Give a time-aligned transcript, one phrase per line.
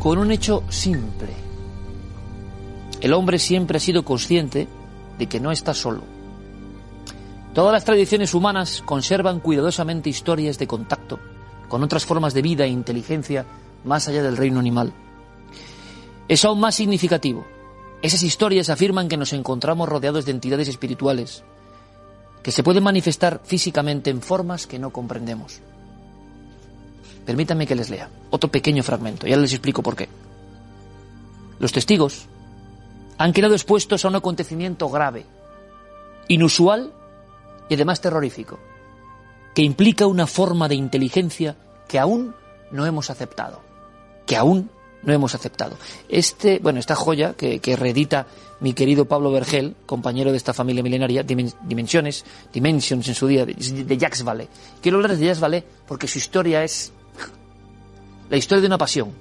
[0.00, 1.28] con un hecho simple.
[3.02, 4.66] El hombre siempre ha sido consciente
[5.18, 6.02] de que no está solo.
[7.54, 11.18] Todas las tradiciones humanas conservan cuidadosamente historias de contacto
[11.68, 13.44] con otras formas de vida e inteligencia
[13.84, 14.92] más allá del reino animal.
[16.28, 17.46] Es aún más significativo.
[18.00, 21.44] Esas historias afirman que nos encontramos rodeados de entidades espirituales
[22.42, 25.60] que se pueden manifestar físicamente en formas que no comprendemos.
[27.24, 30.08] Permítanme que les lea otro pequeño fragmento, ya les explico por qué.
[31.58, 32.26] Los testigos
[33.18, 35.26] han quedado expuestos a un acontecimiento grave,
[36.28, 36.92] inusual
[37.68, 38.58] y además terrorífico,
[39.54, 42.34] que implica una forma de inteligencia que aún
[42.70, 43.60] no hemos aceptado,
[44.26, 44.70] que aún
[45.02, 45.76] no hemos aceptado.
[46.08, 48.26] Este, bueno, esta joya que, reedita
[48.60, 53.54] mi querido Pablo Vergel, compañero de esta familia milenaria, Dimensiones, Dimensions en su día, de,
[53.54, 54.48] de Jacques Vallée.
[54.80, 56.92] Quiero hablar de Jacques Vallée porque su historia es
[58.30, 59.12] la historia de una pasión.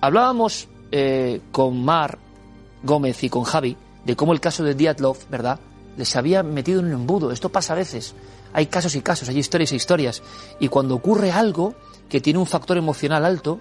[0.00, 2.18] Hablábamos eh, con Mar
[2.82, 5.58] Gómez y con Javi de cómo el caso de Diatlov, ¿verdad?,
[5.96, 7.32] les había metido en un embudo.
[7.32, 8.14] Esto pasa a veces.
[8.52, 10.22] Hay casos y casos, hay historias e historias.
[10.60, 11.74] Y cuando ocurre algo
[12.08, 13.60] que tiene un factor emocional alto,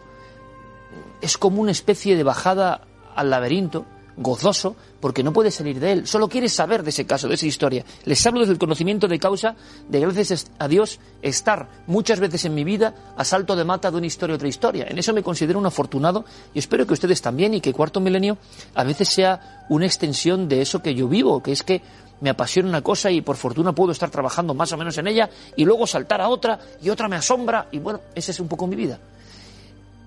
[1.19, 2.81] es como una especie de bajada
[3.15, 3.85] al laberinto
[4.17, 6.07] gozoso porque no puede salir de él.
[6.07, 7.85] Solo quiere saber de ese caso, de esa historia.
[8.05, 9.55] Les hablo desde el conocimiento de causa
[9.87, 13.97] de gracias a Dios estar muchas veces en mi vida a salto de mata de
[13.97, 14.87] una historia a otra historia.
[14.89, 18.37] En eso me considero un afortunado y espero que ustedes también y que Cuarto Milenio
[18.73, 21.81] a veces sea una extensión de eso que yo vivo, que es que
[22.19, 25.29] me apasiona una cosa y por fortuna puedo estar trabajando más o menos en ella
[25.55, 28.65] y luego saltar a otra y otra me asombra y bueno, esa es un poco
[28.65, 28.97] mi vida.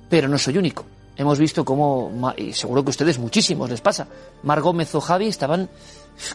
[0.08, 0.84] Pero no soy único
[1.16, 4.06] hemos visto cómo, y seguro que a ustedes muchísimos les pasa,
[4.42, 5.68] Mar Gómez o Javi estaban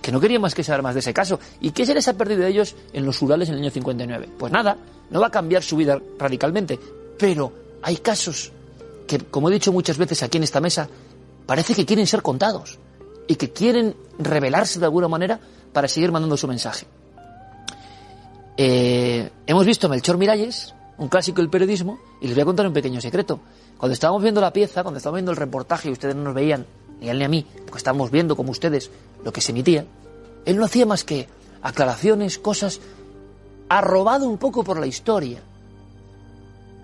[0.02, 1.40] que no querían más que saber más de ese caso.
[1.62, 4.30] ¿Y qué se les ha perdido de ellos en los Urales en el año 59?
[4.38, 4.78] Pues nada,
[5.10, 6.80] no va a cambiar su vida radicalmente,
[7.18, 8.52] pero hay casos
[9.08, 10.90] que, como he dicho muchas veces aquí en esta mesa,
[11.46, 12.80] parece que quieren ser contados
[13.28, 15.40] y que quieren revelarse de alguna manera
[15.72, 16.86] para seguir mandando su mensaje.
[18.58, 22.68] Eh, hemos visto a Melchor Miralles, un clásico del periodismo, y les voy a contar
[22.68, 23.40] un pequeño secreto.
[23.78, 26.66] Cuando estábamos viendo la pieza, cuando estábamos viendo el reportaje y ustedes no nos veían,
[27.02, 28.90] ni él ni a mí, porque estábamos viendo como ustedes
[29.24, 29.86] lo que se emitía,
[30.46, 31.28] él no hacía más que
[31.62, 32.80] aclaraciones, cosas,
[33.68, 35.42] arrobado un poco por la historia.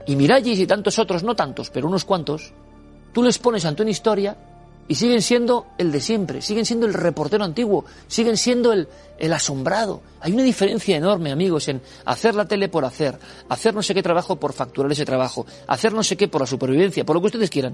[0.07, 2.53] Y Miralles y tantos otros, no tantos, pero unos cuantos,
[3.13, 4.35] tú les pones ante una historia
[4.91, 9.31] y siguen siendo el de siempre, siguen siendo el reportero antiguo, siguen siendo el, el,
[9.31, 10.01] asombrado.
[10.19, 14.03] Hay una diferencia enorme, amigos, en hacer la tele por hacer, hacer no sé qué
[14.03, 17.27] trabajo por facturar ese trabajo, hacer no sé qué por la supervivencia, por lo que
[17.27, 17.73] ustedes quieran,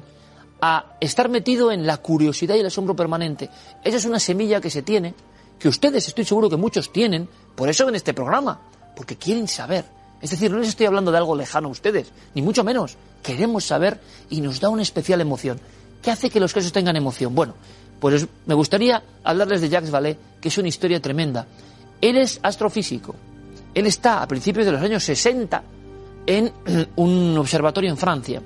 [0.61, 3.49] a estar metido en la curiosidad y el asombro permanente.
[3.83, 5.15] Esa es una semilla que se tiene,
[5.57, 8.61] que ustedes estoy seguro que muchos tienen, por eso ven este programa,
[8.95, 9.85] porque quieren saber.
[10.21, 12.95] Es decir, no les estoy hablando de algo lejano a ustedes, ni mucho menos.
[13.23, 13.99] Queremos saber
[14.29, 15.59] y nos da una especial emoción.
[16.07, 17.35] ¿Qué hace que los casos tengan emoción?
[17.35, 17.53] Bueno,
[17.99, 21.45] pues me gustaría hablarles de Jacques Vallée, que es una historia tremenda.
[21.99, 23.13] Él es astrofísico.
[23.73, 25.61] Él está a principios de los años 60
[26.25, 26.53] en
[26.95, 28.41] un observatorio en Francia,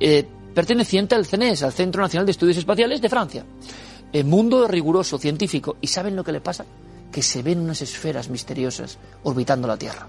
[0.00, 3.44] eh, perteneciente al CNES, al Centro Nacional de Estudios Espaciales de Francia.
[4.12, 5.76] El mundo riguroso, científico.
[5.80, 6.64] ¿Y saben lo que le pasa?
[7.12, 10.08] Que se ven unas esferas misteriosas orbitando la Tierra.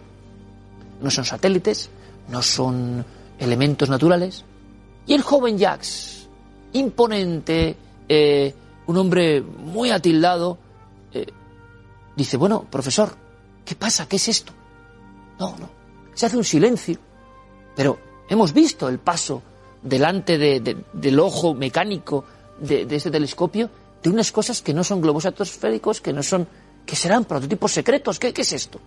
[1.03, 1.91] No son satélites,
[2.29, 3.05] no son
[3.37, 4.43] elementos naturales.
[5.05, 6.22] Y el joven Jacques,
[6.73, 7.75] imponente,
[8.07, 8.53] eh,
[8.87, 10.57] un hombre muy atildado,
[11.13, 11.27] eh,
[12.15, 13.15] dice, bueno, profesor,
[13.65, 14.07] ¿qué pasa?
[14.07, 14.53] ¿Qué es esto?
[15.39, 15.69] No, no.
[16.13, 16.97] Se hace un silencio.
[17.75, 17.97] Pero
[18.29, 19.41] hemos visto el paso
[19.81, 22.23] delante del ojo mecánico
[22.59, 23.69] de, este telescopio
[24.01, 26.47] de unas cosas que no son globos atmosféricos, que no son,
[26.85, 28.19] que serán prototipos secretos.
[28.19, 28.79] ¿Qué, qué es esto?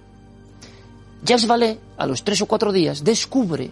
[1.25, 3.70] Jacques Vallée, a los tres o cuatro días, descubre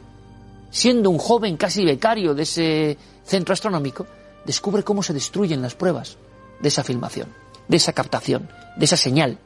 [0.75, 4.09] siendo un joven casi becario de ese centro astronómico,
[4.45, 6.19] descubre cómo se destruyen las pruebas
[6.61, 7.29] de esa filmación,
[7.69, 9.39] de esa captación, de esa señal.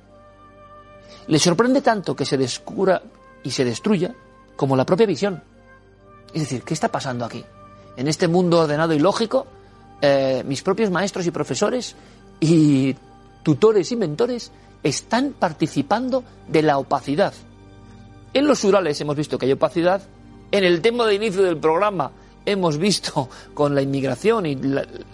[1.27, 3.03] Le sorprende tanto que se descubra
[3.45, 4.15] y se destruya
[4.57, 5.43] como la propia visión.
[6.33, 7.45] Es decir, ¿qué está pasando aquí?
[7.99, 9.47] En este mundo ordenado y lógico,
[10.01, 11.95] eh, mis propios maestros y profesores
[12.41, 12.97] y
[13.43, 14.51] tutores y mentores
[14.83, 17.35] están participando de la opacidad.
[18.33, 20.01] En los Urales hemos visto que hay opacidad
[20.51, 22.11] en el tema de inicio del programa
[22.47, 24.59] hemos visto con la inmigración y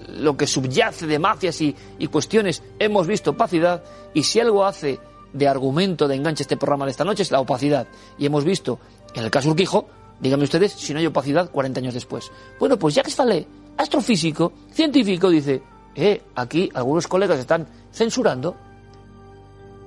[0.08, 3.82] lo que subyace de mafias y, y cuestiones, hemos visto opacidad,
[4.12, 5.00] y si algo hace
[5.32, 7.86] de argumento de enganche este programa de esta noche es la opacidad.
[8.18, 8.78] Y hemos visto,
[9.14, 9.88] en el caso Urquijo,
[10.20, 12.30] díganme ustedes si no hay opacidad 40 años después.
[12.58, 13.46] Bueno, pues Jacques Vallée,
[13.76, 15.60] astrofísico, científico, dice,
[15.96, 18.54] eh, aquí algunos colegas están censurando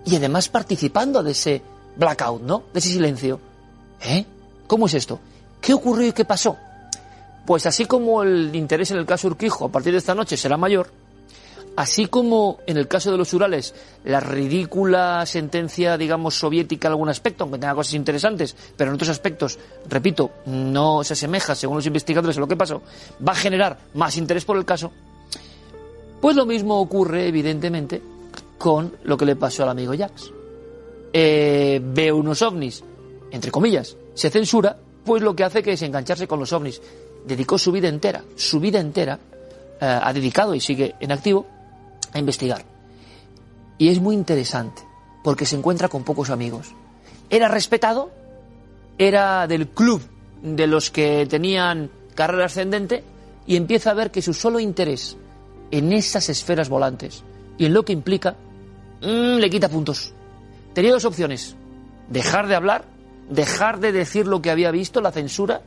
[0.05, 1.61] y además participando de ese
[1.95, 2.63] blackout, ¿no?
[2.73, 3.39] De ese silencio.
[4.01, 4.25] ¿Eh?
[4.67, 5.19] ¿Cómo es esto?
[5.68, 6.56] ¿Qué ocurrió y qué pasó?
[7.46, 10.56] Pues así como el interés en el caso Urquijo a partir de esta noche será
[10.56, 10.90] mayor,
[11.75, 13.75] así como en el caso de los Urales,
[14.06, 19.10] la ridícula sentencia, digamos, soviética en algún aspecto, aunque tenga cosas interesantes, pero en otros
[19.10, 19.60] aspectos,
[19.90, 22.81] repito, no se asemeja, según los investigadores, a lo que pasó,
[23.28, 24.94] va a generar más interés por el caso,
[26.22, 28.02] pues lo mismo ocurre, evidentemente,
[28.58, 30.31] con lo que le pasó al amigo Jax.
[31.12, 32.86] Eh, ve unos ovnis,
[33.31, 36.81] entre comillas, se censura, pues lo que hace que es engancharse con los ovnis.
[37.25, 39.18] Dedicó su vida entera, su vida entera,
[39.80, 41.48] eh, ha dedicado y sigue en activo
[42.13, 42.63] a investigar.
[43.77, 44.83] Y es muy interesante,
[45.24, 46.74] porque se encuentra con pocos amigos.
[47.30, 48.12] Era respetado,
[48.98, 50.01] era del club
[50.42, 53.04] de los que tenían carrera ascendente,
[53.45, 55.15] y empieza a ver que su solo interés
[55.71, 57.24] en esas esferas volantes
[57.57, 58.36] y en lo que implica,
[59.01, 60.13] mm, le quita puntos.
[60.74, 61.56] Tenía dos opciones,
[62.09, 62.96] dejar de hablar,
[63.29, 65.62] dejar de decir lo que había visto, la censura,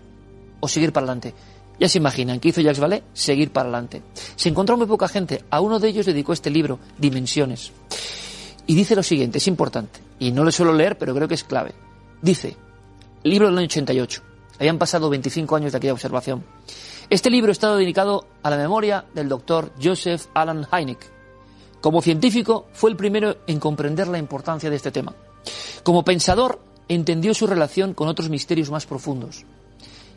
[0.60, 1.34] o seguir para adelante.
[1.78, 3.02] Ya se imaginan, ¿qué hizo Jacques Vallée?
[3.14, 4.02] Seguir para adelante.
[4.36, 7.72] Se encontró muy poca gente, a uno de ellos dedicó este libro, Dimensiones.
[8.66, 11.44] Y dice lo siguiente, es importante, y no lo suelo leer, pero creo que es
[11.44, 11.72] clave.
[12.20, 12.56] Dice,
[13.22, 14.22] libro del año 88,
[14.58, 16.44] habían pasado 25 años de aquella observación.
[17.08, 20.98] Este libro está dedicado a la memoria del doctor Joseph Alan Hynek.
[21.80, 25.14] Como científico, fue el primero en comprender la importancia de este tema.
[25.82, 26.60] Como pensador,
[26.90, 29.44] entendió su relación con otros misterios más profundos.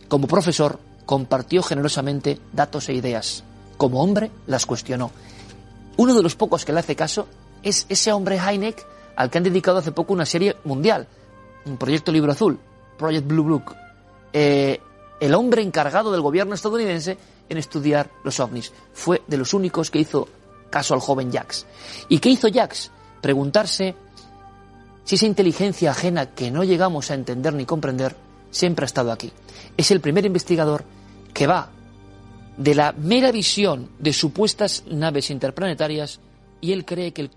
[0.08, 3.44] Como profesor, compartió generosamente datos e ideas.
[3.78, 5.12] Como hombre, las cuestionó.
[5.98, 7.28] Uno de los pocos que le hace caso
[7.62, 8.86] es ese hombre Hynek
[9.16, 11.08] al que han dedicado hace poco una serie mundial,
[11.66, 12.60] un proyecto Libro Azul,
[12.98, 13.76] Project Blue Book.
[14.34, 14.82] Eh,
[15.20, 17.18] el hombre encargado del gobierno estadounidense
[17.50, 18.74] en estudiar los ovnis.
[18.94, 20.28] Fue de los únicos que hizo
[20.72, 21.68] caso al joven Jax.
[22.10, 22.90] ¿Y qué hizo Jax?
[23.22, 23.96] Preguntarse
[25.04, 28.16] si esa inteligencia ajena que no llegamos a entender ni comprender
[28.52, 29.32] siempre ha estado aquí.
[29.76, 30.84] Es el primer investigador
[31.34, 31.70] que va
[32.58, 36.20] de la mera visión de supuestas naves interplanetarias
[36.62, 37.32] y él cree que el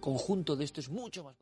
[0.00, 1.41] conjunto de esto es mucho más.